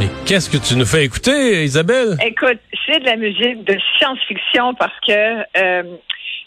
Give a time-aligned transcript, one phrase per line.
[0.00, 2.16] Mais qu'est-ce que tu nous fais écouter, Isabelle?
[2.24, 5.82] Écoute, c'est de la musique de science-fiction parce que euh,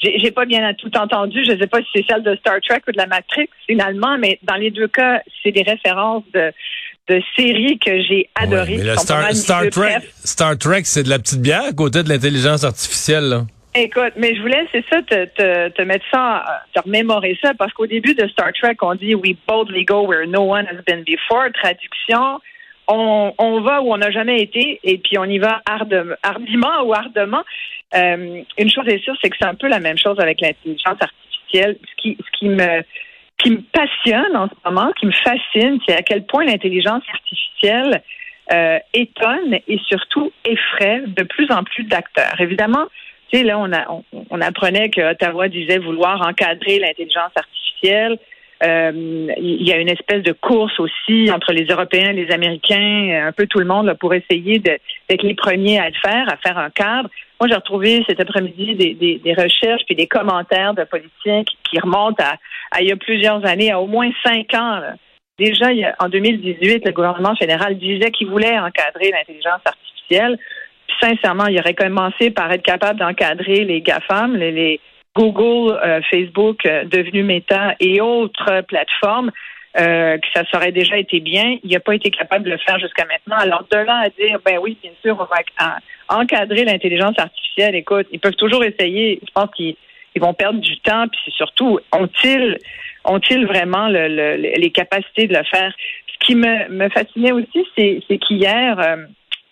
[0.01, 1.43] j'ai pas bien tout entendu.
[1.45, 4.39] Je sais pas si c'est celle de Star Trek ou de la Matrix finalement, mais
[4.43, 6.51] dans les deux cas, c'est des références de,
[7.07, 8.77] de séries que j'ai adorées.
[8.77, 9.99] Ouais, mais le Star, Trek.
[10.23, 13.29] Star Trek, c'est de la petite bière à côté de l'intelligence artificielle.
[13.29, 13.41] Là.
[13.77, 17.73] Écoute, mais je voulais, c'est ça, te, te, te mettre ça, te remémorer ça, parce
[17.73, 21.03] qu'au début de Star Trek, on dit We boldly go where no one has been
[21.03, 21.49] before.
[21.53, 22.39] Traduction,
[22.87, 27.43] on, va où on n'a jamais été, et puis on y va hardiment ou ardemment.
[27.95, 30.97] Euh, une chose est sûre, c'est que c'est un peu la même chose avec l'intelligence
[30.99, 31.77] artificielle.
[31.81, 32.83] Ce qui, ce qui me
[33.37, 38.01] qui me passionne en ce moment, qui me fascine, c'est à quel point l'intelligence artificielle
[38.51, 42.39] euh, étonne et surtout effraie de plus en plus d'acteurs.
[42.39, 42.85] Évidemment,
[43.29, 48.17] tu sais, là, on, a, on, on apprenait que Ottawa disait vouloir encadrer l'intelligence artificielle.
[48.63, 53.31] Euh, il y a une espèce de course aussi entre les Européens les Américains, un
[53.33, 56.57] peu tout le monde là, pour essayer d'être les premiers à le faire, à faire
[56.57, 57.09] un cadre.
[57.39, 62.81] Moi, j'ai retrouvé cet après-midi des, recherches puis des commentaires de politiciens qui, remontent à,
[62.81, 64.79] il y a plusieurs années, à au moins cinq ans.
[64.79, 64.93] là.
[65.37, 65.67] Déjà,
[65.99, 70.39] en 2018, le gouvernement fédéral disait qu'il voulait encadrer l'intelligence artificielle.
[70.87, 74.79] Puis, sincèrement, il aurait commencé par être capable d'encadrer les GAFAM, les
[75.15, 79.31] Google, euh, Facebook, euh, devenus Meta et autres plateformes,
[79.79, 81.57] euh, que ça aurait déjà été bien.
[81.63, 83.37] Il n'a pas été capable de le faire jusqu'à maintenant.
[83.37, 85.41] Alors, de là à dire, ben oui, bien sûr, on va
[86.09, 89.19] en- encadrer l'intelligence artificielle, écoute, ils peuvent toujours essayer.
[89.25, 89.75] Je pense qu'ils
[90.17, 92.57] ils vont perdre du temps, puis c'est surtout, ont-ils
[93.03, 95.73] ont-ils vraiment le- le- les capacités de le faire?
[96.07, 98.79] Ce qui me, me fascinait aussi, c'est qu'hier,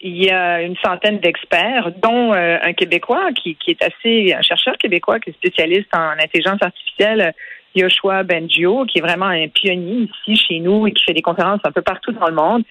[0.04, 4.42] il y a une centaine d'experts, dont euh, un Québécois qui, qui est assez, un
[4.42, 7.34] chercheur québécois qui est spécialiste en intelligence artificielle,
[7.74, 11.62] Yoshua Bengio, qui est vraiment un pionnier ici chez nous et qui fait des conférences
[11.64, 12.64] un peu partout dans le monde,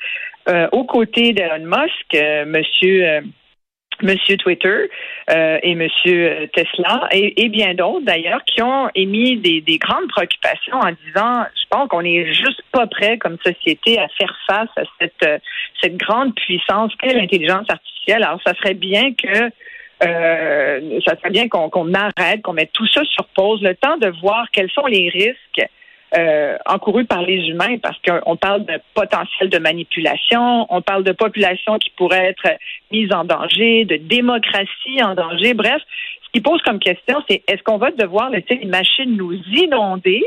[0.48, 3.20] euh, aux côtés d'Elon Musk, euh, Monsieur euh,
[4.02, 4.90] Monsieur Twitter
[5.30, 10.08] euh, et Monsieur Tesla et, et bien d'autres d'ailleurs qui ont émis des, des grandes
[10.08, 14.70] préoccupations en disant je pense qu'on est juste pas prêt comme société à faire face
[14.76, 15.38] à cette euh,
[15.80, 18.22] cette grande puissance qu'est l'intelligence artificielle.
[18.22, 19.50] Alors ça serait bien que
[20.04, 24.08] euh, ça serait bien qu'on arrête, qu'on mette tout ça sur pause, le temps de
[24.20, 25.68] voir quels sont les risques
[26.16, 26.56] euh,
[27.08, 31.90] par les humains, parce qu'on parle de potentiel de manipulation, on parle de population qui
[31.90, 32.58] pourrait être
[32.90, 35.54] mise en danger, de démocratie en danger.
[35.54, 35.80] Bref,
[36.24, 40.22] ce qui pose comme question, c'est est-ce qu'on va devoir laisser les machines nous inonder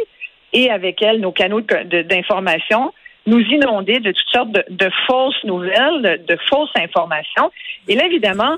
[0.54, 2.94] et avec elles nos canaux d'information
[3.28, 7.52] nous inonder de toutes sortes de, de fausses nouvelles, de, de fausses informations?
[7.88, 8.58] Et là, évidemment,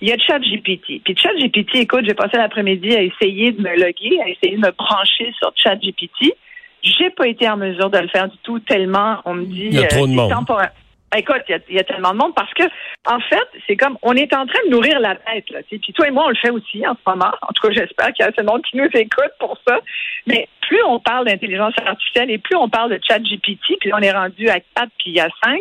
[0.00, 1.02] il y a ChatGPT.
[1.04, 4.70] Puis ChatGPT, écoute, j'ai passé l'après-midi à essayer de me loguer, à essayer de me
[4.70, 6.34] brancher sur ChatGPT.
[6.82, 9.66] J'ai pas été en mesure de le faire du tout tellement on me dit.
[9.66, 10.30] Il y a trop de monde.
[10.30, 10.72] temporaire.
[11.16, 12.64] Écoute, il y, a, il y a tellement de monde parce que,
[13.06, 15.48] en fait, c'est comme on est en train de nourrir la tête.
[15.50, 17.32] Là, puis toi et moi, on le fait aussi en ce moment.
[17.40, 19.78] En tout cas, j'espère qu'il y a assez de monde qui nous écoute pour ça.
[20.26, 24.12] Mais plus on parle d'intelligence artificielle et plus on parle de ChatGPT, puis on est
[24.12, 25.60] rendu à 4 puis il y a 5.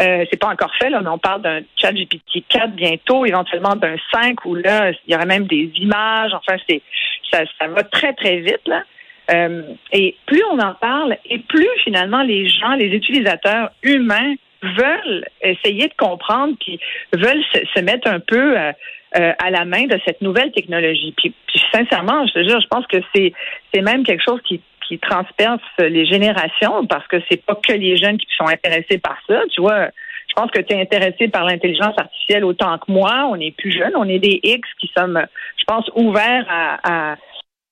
[0.00, 3.74] Euh, c'est pas encore fait, là, mais on parle d'un chat GPT 4 bientôt, éventuellement
[3.74, 6.32] d'un 5 où là, il y aurait même des images.
[6.34, 6.82] Enfin, c'est
[7.30, 8.84] ça, ça va très, très vite, là.
[9.30, 9.62] Euh,
[9.92, 15.86] et plus on en parle, et plus finalement les gens, les utilisateurs humains veulent essayer
[15.88, 16.80] de comprendre, puis
[17.12, 18.72] veulent se, se mettre un peu euh,
[19.16, 21.14] euh, à la main de cette nouvelle technologie.
[21.16, 21.34] Puis,
[21.72, 23.32] sincèrement, je te jure, je pense que c'est
[23.72, 27.98] c'est même quelque chose qui qui transperce les générations parce que c'est pas que les
[27.98, 29.42] jeunes qui sont intéressés par ça.
[29.50, 29.88] Tu vois,
[30.28, 33.28] je pense que tu es intéressé par l'intelligence artificielle autant que moi.
[33.30, 35.22] On est plus jeunes, on est des X qui sommes,
[35.58, 37.16] je pense, ouverts à, à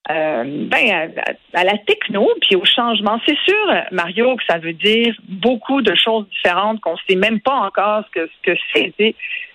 [0.09, 1.13] euh, ben,
[1.53, 3.21] à, la techno puis au changement.
[3.27, 7.55] C'est sûr, Mario, que ça veut dire beaucoup de choses différentes qu'on sait même pas
[7.55, 9.15] encore ce que ce que c'est.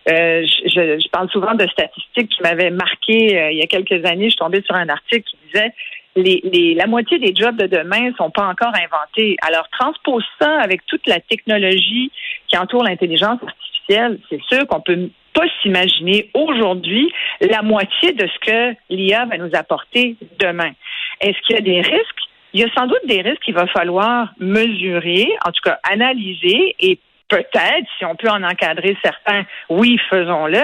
[0.09, 4.25] Euh, je, parle souvent de statistiques qui m'avaient marqué euh, il y a quelques années.
[4.25, 5.73] Je suis tombée sur un article qui disait
[6.15, 9.37] les, les, la moitié des jobs de demain sont pas encore inventés.
[9.41, 12.11] Alors transpose ça avec toute la technologie
[12.47, 14.19] qui entoure l'intelligence artificielle.
[14.29, 17.11] C'est sûr qu'on peut pas s'imaginer aujourd'hui
[17.41, 20.71] la moitié de ce que l'IA va nous apporter demain.
[21.19, 22.19] Est-ce qu'il y a des risques?
[22.53, 26.75] Il y a sans doute des risques qu'il va falloir mesurer, en tout cas analyser
[26.79, 26.99] et
[27.29, 30.61] peut-être, si on peut en encadrer certains, oui, faisons-le.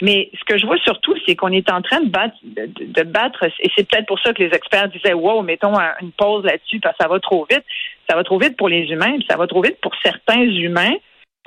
[0.00, 3.44] Mais ce que je vois surtout, c'est qu'on est en train de battre, de, battre,
[3.44, 6.96] et c'est peut-être pour ça que les experts disaient, wow, mettons une pause là-dessus parce
[6.96, 7.64] que ça va trop vite.
[8.08, 10.94] Ça va trop vite pour les humains, puis ça va trop vite pour certains humains.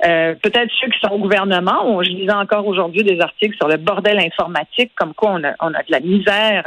[0.04, 2.02] Euh, peut-être ceux qui sont au gouvernement.
[2.02, 5.70] Je lisais encore aujourd'hui des articles sur le bordel informatique, comme quoi on a, on
[5.70, 6.64] de la misère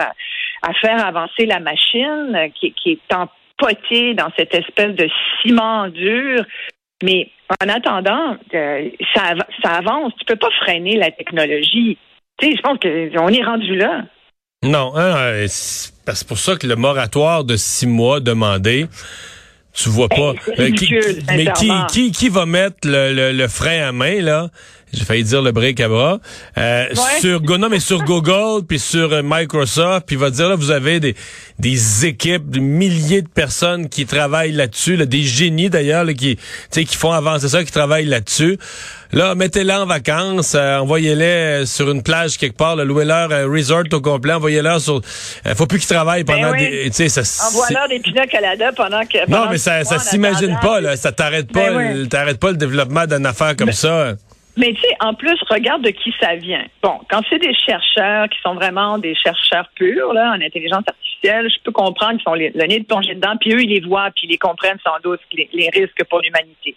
[0.62, 5.08] à, faire avancer la machine qui, qui est empotée dans cette espèce de
[5.42, 6.44] ciment dur.
[7.04, 7.30] Mais
[7.62, 10.14] en attendant, euh, ça, ça avance.
[10.18, 11.98] Tu peux pas freiner la technologie.
[12.38, 14.04] Tu sais, je pense qu'on est rendu là.
[14.64, 18.88] Non, hein, c'est pour ça que le moratoire de six mois demandé,
[19.76, 20.34] tu vois pas.
[20.34, 24.50] Euh, mais qui, qui, qui va mettre le, le, le frein à main, là?
[24.96, 26.20] j'ai failli dire le break à bras,
[26.58, 26.86] euh,
[27.20, 31.00] sur non mais sur Google puis sur euh, Microsoft puis va dire là vous avez
[31.00, 31.16] des
[31.60, 36.42] des équipes de milliers de personnes qui travaillent là-dessus, là, des génies d'ailleurs qui tu
[36.72, 38.58] sais qui font avancer ça, qui travaillent là-dessus.
[39.16, 44.02] Là, mettez-les en vacances, euh, envoyez-les sur une plage quelque part, louez-leur un resort au
[44.02, 45.00] complet, envoyez-leur sur
[45.56, 49.06] faut plus qu'ils travaillent ben pendant des tu sais ça Envoie-leur des pina Canada pendant
[49.06, 52.58] que Non, mais ça ça s'imagine pas là, ça t'arrête pas, ben t'arrêtes pas le
[52.58, 54.16] développement d'une affaire comme ben ça.
[54.58, 56.66] Mais tu sais, en plus, regarde de qui ça vient.
[56.82, 61.05] Bon, quand c'est des chercheurs qui sont vraiment des chercheurs purs, là, en intelligence artificielle,
[61.24, 64.10] je peux comprendre qu'ils sont le nez de plonger dedans, puis eux, ils les voient,
[64.16, 66.76] puis ils les comprennent sans doute les, risques pour l'humanité.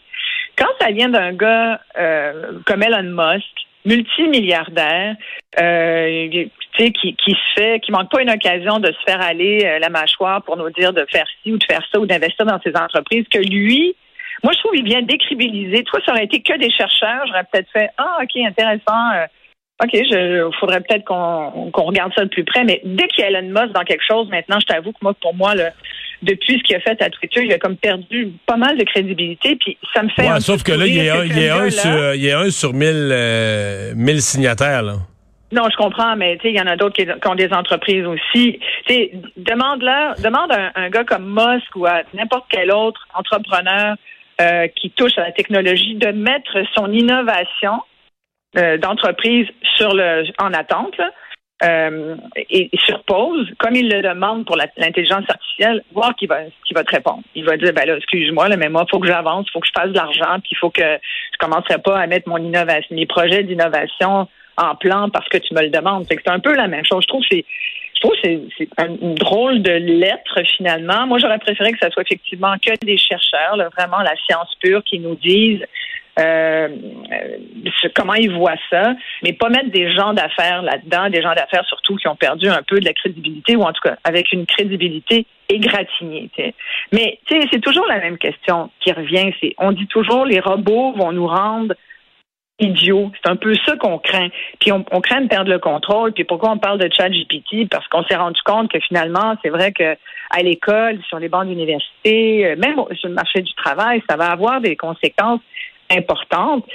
[0.56, 3.46] Quand ça vient d'un gars euh, comme Elon Musk,
[3.84, 5.16] multimilliardaire,
[5.60, 6.28] euh,
[6.76, 9.88] qui, qui se fait, qui manque pas une occasion de se faire aller euh, la
[9.88, 12.76] mâchoire pour nous dire de faire ci ou de faire ça ou d'investir dans ses
[12.76, 13.94] entreprises, que lui,
[14.44, 15.82] moi, je trouve qu'il vient décribiliser.
[15.84, 17.26] Toi, ça aurait été que des chercheurs.
[17.26, 19.26] J'aurais peut-être fait Ah, OK, intéressant.
[19.82, 22.64] OK, il faudrait peut-être qu'on regarde ça de plus près.
[22.64, 25.14] Mais dès qu'il y a Elon Musk dans quelque chose, maintenant, je t'avoue que moi,
[25.20, 25.66] pour moi, le,
[26.22, 29.56] depuis ce qu'il a fait à Twitter, il a comme perdu pas mal de crédibilité.
[29.56, 30.28] Puis ça me fait.
[30.28, 32.40] Ouais, sauf que là, il y, a, il, y a un sur, il y a
[32.40, 34.82] un sur mille, euh, mille signataires.
[34.82, 34.94] Là.
[35.52, 38.58] Non, je comprends, mais il y en a d'autres qui, ont des entreprises aussi.
[39.36, 43.96] Demande-leur, demande à un, un, gars comme Musk ou à n'importe quel autre entrepreneur
[44.40, 47.80] euh, qui touche à la technologie de mettre son innovation
[48.56, 49.46] euh, d'entreprise
[49.76, 50.98] sur le en attente
[51.64, 56.72] euh, et, sur pause, comme il le demande pour l'intelligence artificielle, voir qui va qui
[56.72, 57.22] va te répondre.
[57.34, 59.90] Il va dire ben là, excuse-moi, mais moi, faut que j'avance, faut que je fasse
[59.90, 63.42] de l'argent, puis il faut que je commencerai pas à mettre mon innovation, mes projets
[63.42, 66.06] d'innovation en plan parce que tu me le demandes.
[66.08, 67.02] C'est un peu la même chose.
[67.02, 67.44] Je trouve que c'est
[67.94, 71.06] je trouve que c'est une drôle de lettre finalement.
[71.06, 75.00] Moi, j'aurais préféré que ça soit effectivement que des chercheurs, vraiment la science pure, qui
[75.00, 75.64] nous disent
[76.18, 76.68] euh,
[77.94, 81.96] comment ils voient ça, mais pas mettre des gens d'affaires là-dedans, des gens d'affaires surtout
[81.96, 85.26] qui ont perdu un peu de la crédibilité ou en tout cas avec une crédibilité
[85.48, 86.30] égratignée.
[86.92, 89.32] Mais c'est toujours la même question qui revient.
[89.40, 91.74] C'est on dit toujours les robots vont nous rendre
[92.58, 93.10] idiot.
[93.22, 94.28] C'est un peu ça qu'on craint.
[94.60, 96.12] Puis on, craint de perdre le contrôle.
[96.12, 97.68] Puis pourquoi on parle de chat GPT?
[97.70, 99.96] Parce qu'on s'est rendu compte que finalement, c'est vrai que
[100.30, 104.30] à l'école, sur les bancs d'université, euh, même sur le marché du travail, ça va
[104.30, 105.40] avoir des conséquences
[105.90, 106.66] importantes.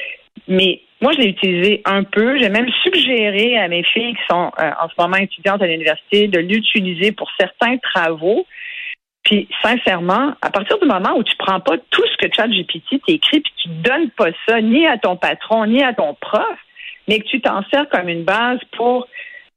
[0.47, 2.39] Mais moi, je l'ai utilisé un peu.
[2.39, 6.27] J'ai même suggéré à mes filles qui sont euh, en ce moment étudiantes à l'université
[6.27, 8.45] de l'utiliser pour certains travaux.
[9.23, 13.39] Puis, sincèrement, à partir du moment où tu prends pas tout ce que ChatGPT t'écrit,
[13.39, 16.57] puis tu donnes pas ça ni à ton patron, ni à ton prof,
[17.07, 19.07] mais que tu t'en sers comme une base pour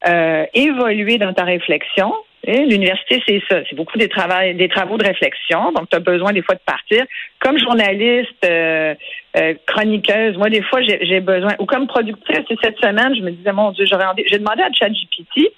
[0.06, 2.12] euh, évoluer dans ta réflexion.
[2.44, 3.60] L'université, c'est ça.
[3.68, 4.08] C'est beaucoup des,
[4.54, 5.72] des travaux de réflexion.
[5.72, 7.04] Donc, tu as besoin des fois de partir.
[7.40, 8.94] Comme journaliste, euh,
[9.36, 13.52] euh, chroniqueuse, moi, des fois, j'ai besoin, ou comme productrice, cette semaine, je me disais,
[13.52, 15.52] mon Dieu, j'ai demandé à ChatGPT,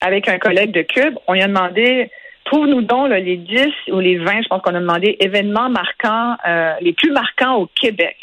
[0.00, 2.08] avec un collègue de Cube, on lui a demandé
[2.50, 6.72] Trouve-nous donc les 10 ou les 20, je pense qu'on a demandé, événements marquants, euh,
[6.80, 8.16] les plus marquants au Québec.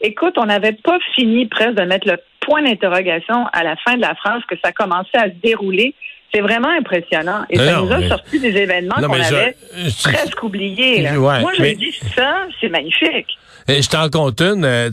[0.00, 4.00] Écoute, on n'avait pas fini presque de mettre le point d'interrogation à la fin de
[4.00, 5.94] la phrase que ça commençait à se dérouler.
[6.32, 7.44] C'est vraiment impressionnant.
[7.50, 9.56] Et ça nous a sorti des événements qu'on avait
[10.02, 11.08] presque oubliés.
[11.12, 13.38] Moi, je me dis, ça, c'est magnifique.
[13.68, 14.64] je t'en compte une.
[14.64, 14.90] Euh,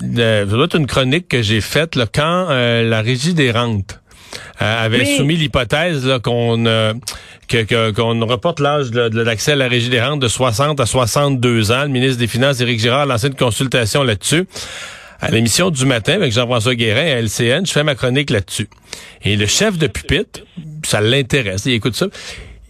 [0.00, 4.00] une chronique que j'ai faite là, quand euh, la régie des rentes
[4.60, 6.92] euh, avait soumis l'hypothèse qu'on euh,
[7.96, 11.82] qu'on reporte l'âge de, l'accès à la régie des rentes de 60 à 62 ans.
[11.82, 14.46] Le ministre des Finances, Éric Girard, a lancé une consultation là-dessus.
[15.20, 18.68] À l'émission du matin avec Jean-François Guérin à LCN, je fais ma chronique là-dessus.
[19.22, 20.40] Et le chef de pupitre,
[20.84, 22.06] ça l'intéresse, il écoute ça.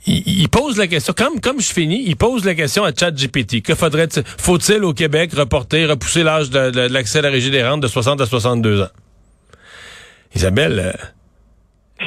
[0.07, 3.61] Il, pose la question, comme, comme je finis, il pose la question à ChatGPT.
[3.61, 7.83] Que faudrait faut-il au Québec reporter, repousser l'âge de, l'accès à la régie des rentes
[7.83, 8.89] de 60 à 62 ans?
[10.35, 10.97] Isabelle,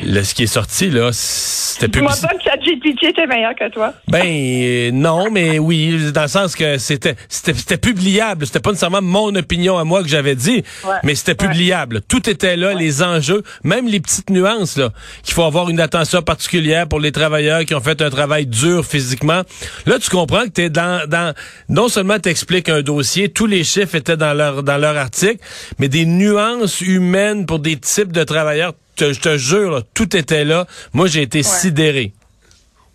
[0.03, 3.69] le, ce qui est sorti, là, c'était Dis-moi publici- pas que ChatGPT était meilleur que
[3.69, 3.93] toi.
[4.07, 8.45] Ben euh, non, mais oui, dans le sens que c'était c'était c'était publiable.
[8.45, 10.95] C'était pas nécessairement mon opinion à moi que j'avais dit, Ouais.
[11.03, 12.01] mais c'était publiable.
[12.07, 14.91] Tout était là, les enjeux, même les petites nuances là,
[15.23, 18.85] qu'il faut avoir une attention particulière pour les travailleurs qui ont fait un travail dur
[18.85, 19.41] physiquement.
[19.85, 21.33] Là, tu comprends que t'es dans dans
[21.67, 25.37] non seulement t'expliques un dossier, tous les chiffres étaient dans leur dans leur article,
[25.79, 28.73] mais des nuances humaines pour des types de travailleurs.
[28.95, 30.65] Te- Je te jure, là, tout était là.
[30.93, 32.11] Moi, j'ai été sidéré.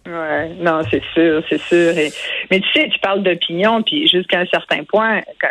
[0.07, 1.99] Ouais, non, c'est sûr, c'est sûr.
[1.99, 2.13] Et-
[2.51, 5.49] mais tu sais, tu parles d'opinion, puis jusqu'à un certain point, quand,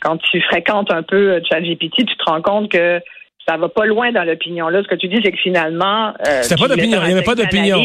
[0.00, 3.00] quand tu fréquentes un peu ChatGPT, tu te rends compte que
[3.46, 4.68] ça va pas loin dans l'opinion.
[4.68, 7.22] Là, ce que tu dis, c'est que finalement, euh, C'était pas d'opinion, il y avait
[7.22, 7.84] pas d'opinion.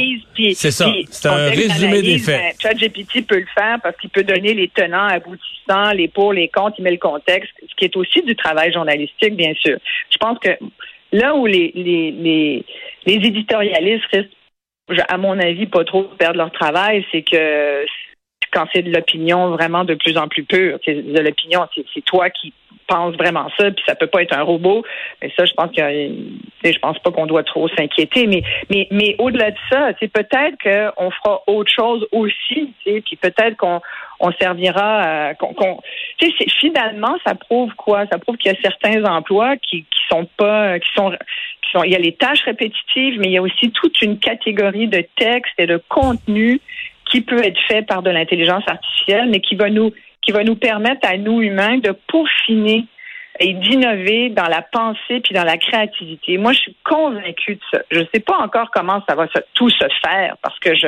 [0.55, 2.41] C'est ça, ton un résumé des d'analyse, faits.
[2.41, 6.47] ben, ChatGPT peut le faire parce qu'il peut donner les tenants, aboutissants, les pour, les
[6.47, 9.77] contre, il met le contexte, ce qui est aussi du travail journalistique, bien sûr.
[10.11, 10.49] Je pense que
[11.11, 12.65] là où les, les, les,
[13.05, 14.31] les éditorialistes risquent,
[15.09, 17.85] à mon avis, pas trop perdre leur travail, c'est que
[18.51, 22.29] quand c'est de l'opinion vraiment de plus en plus pure, c'est de l'opinion, c'est toi
[22.29, 22.53] qui
[22.87, 24.83] penses vraiment ça, puis ça peut pas être un robot.
[25.21, 25.81] Mais ça, je pense que
[26.63, 28.27] je pense pas qu'on doit trop s'inquiéter.
[28.27, 33.57] Mais mais mais au-delà de ça, c'est peut-être qu'on fera autre chose aussi, puis peut-être
[33.57, 33.81] qu'on
[34.19, 35.79] on servira, à- qu'on,
[36.59, 38.05] finalement, ça prouve quoi?
[38.11, 41.91] Ça prouve qu'il y a certains emplois qui sont pas, qui sont qui sont, il
[41.91, 45.53] y a les tâches répétitives, mais il y a aussi toute une catégorie de textes
[45.57, 46.61] et de contenu
[47.09, 50.55] qui peut être fait par de l'intelligence artificielle, mais qui va nous qui va nous
[50.55, 52.85] permettre à nous humains de peaufiner
[53.39, 56.37] et d'innover dans la pensée puis dans la créativité.
[56.37, 57.81] Moi, je suis convaincue de ça.
[57.91, 60.87] Je ne sais pas encore comment ça va tout se faire parce que je,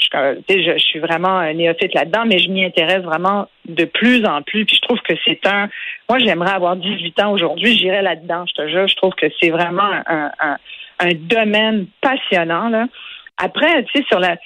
[0.00, 4.64] je, suis vraiment un néophyte là-dedans, mais je m'y intéresse vraiment de plus en plus.
[4.64, 5.68] Puis je trouve que c'est un.
[6.08, 7.76] Moi, j'aimerais avoir 18 ans aujourd'hui.
[7.76, 8.44] J'irais là-dedans.
[8.48, 8.88] Je te jure.
[8.88, 10.56] Je trouve que c'est vraiment un,
[11.14, 12.88] domaine passionnant.
[13.36, 14.36] Après, tu sais, sur la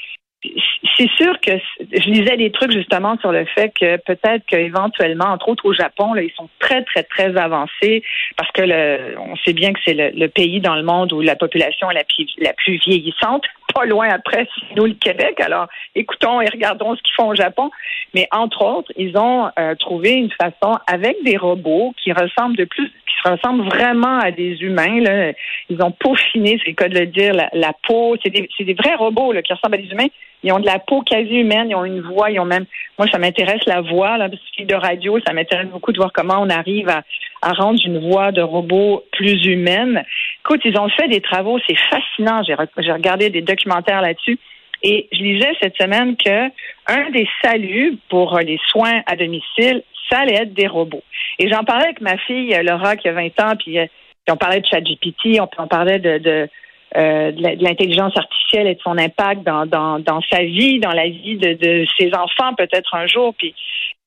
[0.99, 5.49] c'est sûr que je lisais des trucs justement sur le fait que peut-être qu'éventuellement, entre
[5.49, 8.03] autres au Japon, là, ils sont très, très, très avancés
[8.37, 11.91] parce que on sait bien que c'est le, pays dans le monde où la population
[11.91, 12.03] est la
[12.39, 15.41] la plus vieillissante, pas loin après, c'est nous le Québec.
[15.41, 17.71] Alors, écoutons et regardons ce qu'ils font au Japon.
[18.15, 22.65] Mais entre autres, ils ont euh, trouvé une façon avec des robots qui ressemblent de
[22.65, 25.01] plus, qui se ressemblent vraiment à des humains.
[25.01, 25.33] Là.
[25.69, 28.17] Ils ont peaufiné, c'est le cas de le dire, la, peau.
[28.23, 30.09] C'est des, des vrais robots là, qui ressemblent à des humains.
[30.45, 32.67] Ils ont de la peau quasi humaine, ils ont une voix, ils ont même.
[32.99, 36.13] Moi, ça m'intéresse la voix, là, parce que de radio, ça m'intéresse beaucoup de voir
[36.13, 37.03] comment on arrive à,
[37.43, 40.05] à rendre une voix de robot plus humaine.
[40.45, 42.43] Écoute, ils ont fait des travaux, c'est fascinant.
[42.43, 44.39] J'ai, j'ai regardé des documentaires là-dessus.
[44.83, 46.49] Et je lisais cette semaine que
[46.89, 51.05] un des saluts pour les soins à domicile, ça allait être des robots.
[51.39, 53.87] Et j'en parlais avec ma fille Laura qui a 20 ans, puis, euh,
[54.25, 56.49] puis on parlait de ChatGPT, on, on parlait de,
[56.97, 61.09] euh, de l'intelligence artificielle et de son impact dans, dans, dans sa vie, dans la
[61.09, 63.35] vie de, de ses enfants peut-être un jour.
[63.39, 63.55] Puis,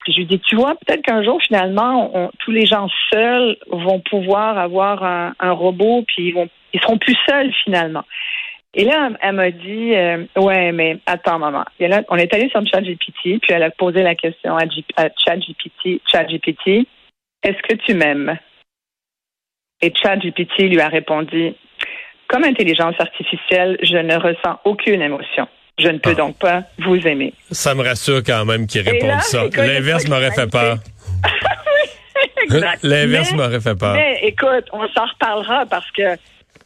[0.05, 3.99] puis je lui dis, tu vois, peut-être qu'un jour, finalement, tous les gens seuls vont
[3.99, 8.03] pouvoir avoir un, robot, puis ils, vont, ils seront plus seuls finalement.
[8.75, 11.63] Et là, elle m'a dit, euh, ouais, mais attends, maman.
[11.79, 14.65] Et là, on est allé sur ChatGPT, puis elle a posé la question à,
[14.97, 16.87] à ChatGPT, ChatGPT,
[17.41, 18.37] est-ce que tu m'aimes?
[19.81, 21.53] Et ChatGPT lui a répondu,
[22.27, 25.47] comme intelligence artificielle, je ne ressens aucune émotion.
[25.77, 26.15] Je ne peux Ah.
[26.15, 27.33] donc pas vous aimer.
[27.51, 29.43] Ça me rassure quand même qu'il réponde ça.
[29.57, 30.77] L'inverse m'aurait fait peur.
[32.83, 33.93] L'inverse m'aurait fait peur.
[33.95, 36.15] Mais écoute, on s'en reparlera parce que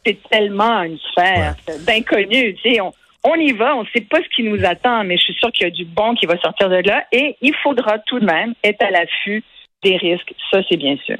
[0.04, 2.54] c'est tellement une sphère d'inconnu.
[2.62, 2.92] Tu sais, on,
[3.24, 5.50] on y va, on ne sait pas ce qui nous attend, mais je suis sûre
[5.52, 8.24] qu'il y a du bon qui va sortir de là et il faudra tout de
[8.26, 9.42] même être à l'affût
[9.82, 10.32] des risques.
[10.50, 11.16] Ça, c'est bien sûr.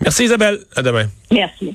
[0.00, 0.58] Merci Isabelle.
[0.74, 1.06] À demain.
[1.30, 1.74] Merci.